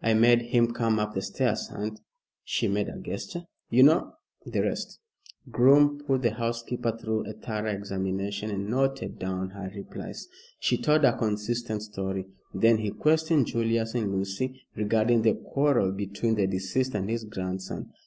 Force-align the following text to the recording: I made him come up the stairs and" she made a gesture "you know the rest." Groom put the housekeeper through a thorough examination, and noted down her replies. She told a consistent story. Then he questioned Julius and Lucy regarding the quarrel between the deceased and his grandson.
I 0.00 0.14
made 0.14 0.40
him 0.40 0.72
come 0.72 0.98
up 0.98 1.12
the 1.12 1.20
stairs 1.20 1.68
and" 1.70 2.00
she 2.44 2.66
made 2.66 2.88
a 2.88 2.96
gesture 2.98 3.42
"you 3.68 3.82
know 3.82 4.14
the 4.46 4.62
rest." 4.62 5.00
Groom 5.50 5.98
put 5.98 6.22
the 6.22 6.30
housekeeper 6.30 6.96
through 6.96 7.26
a 7.28 7.34
thorough 7.34 7.70
examination, 7.70 8.50
and 8.50 8.70
noted 8.70 9.18
down 9.18 9.50
her 9.50 9.70
replies. 9.76 10.28
She 10.60 10.78
told 10.80 11.04
a 11.04 11.18
consistent 11.18 11.82
story. 11.82 12.24
Then 12.54 12.78
he 12.78 12.90
questioned 12.92 13.44
Julius 13.44 13.94
and 13.94 14.12
Lucy 14.12 14.62
regarding 14.76 15.20
the 15.20 15.34
quarrel 15.34 15.92
between 15.92 16.36
the 16.36 16.46
deceased 16.46 16.94
and 16.94 17.10
his 17.10 17.24
grandson. 17.24 17.90